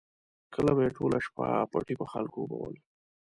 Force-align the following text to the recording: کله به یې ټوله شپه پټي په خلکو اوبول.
کله 0.53 0.71
به 0.75 0.81
یې 0.85 0.95
ټوله 0.97 1.17
شپه 1.25 1.45
پټي 1.71 1.95
په 1.99 2.05
خلکو 2.11 2.37
اوبول. 2.41 2.73